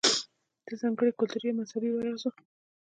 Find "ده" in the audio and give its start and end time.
0.67-0.73